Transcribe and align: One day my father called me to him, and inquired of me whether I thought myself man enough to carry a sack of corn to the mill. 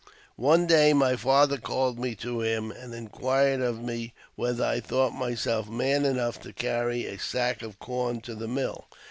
One 0.41 0.65
day 0.65 0.93
my 0.93 1.15
father 1.15 1.57
called 1.59 1.99
me 1.99 2.15
to 2.15 2.41
him, 2.41 2.71
and 2.71 2.91
inquired 2.91 3.61
of 3.61 3.83
me 3.83 4.15
whether 4.35 4.65
I 4.65 4.79
thought 4.79 5.11
myself 5.13 5.69
man 5.69 6.05
enough 6.05 6.41
to 6.41 6.51
carry 6.53 7.05
a 7.05 7.19
sack 7.19 7.61
of 7.61 7.77
corn 7.77 8.19
to 8.21 8.33
the 8.33 8.47
mill. 8.47 8.87